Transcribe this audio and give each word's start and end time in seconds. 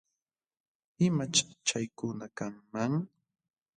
¿Imaćh 1.07 1.39
chaykuna 1.67 2.25
kanman? 2.37 2.93